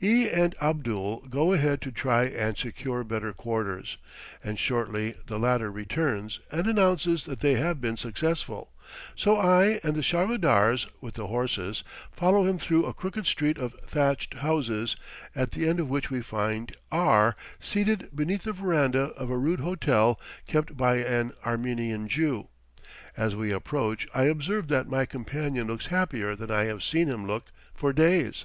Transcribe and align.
E 0.00 0.28
and 0.30 0.54
Abdul 0.62 1.26
go 1.28 1.52
ahead 1.52 1.80
to 1.82 1.90
try 1.90 2.26
and 2.26 2.56
secure 2.56 3.02
better 3.02 3.32
quarters, 3.32 3.98
and 4.44 4.56
shortly 4.56 5.16
the 5.26 5.40
latter 5.40 5.72
returns, 5.72 6.38
and 6.52 6.68
announces 6.68 7.24
that 7.24 7.40
they 7.40 7.54
have 7.54 7.80
been 7.80 7.96
successful. 7.96 8.70
So 9.16 9.36
I, 9.36 9.80
and 9.82 9.96
the 9.96 10.00
charvadars, 10.02 10.86
with 11.00 11.14
the 11.14 11.26
horses, 11.26 11.82
follow 12.12 12.46
him 12.46 12.58
through 12.58 12.86
a 12.86 12.94
crooked 12.94 13.26
street 13.26 13.58
of 13.58 13.74
thatched 13.84 14.34
houses, 14.34 14.94
at 15.34 15.50
the 15.50 15.68
end 15.68 15.80
of 15.80 15.90
which 15.90 16.10
we 16.10 16.22
find 16.22 16.76
R 16.92 17.34
seated 17.58 18.10
beneath 18.14 18.44
the 18.44 18.52
veranda 18.52 19.06
of 19.16 19.32
a 19.32 19.36
rude 19.36 19.58
hotel 19.58 20.20
kept 20.46 20.76
by 20.76 20.98
an 20.98 21.32
Armenian 21.44 22.06
Jew. 22.06 22.46
As 23.16 23.34
we 23.34 23.50
approach 23.50 24.06
I 24.14 24.26
observe 24.26 24.68
that 24.68 24.86
my 24.88 25.06
companion 25.06 25.66
looks 25.66 25.86
happier 25.86 26.36
than 26.36 26.52
I 26.52 26.66
have 26.66 26.84
seen 26.84 27.08
him 27.08 27.26
look 27.26 27.46
for 27.74 27.92
days. 27.92 28.44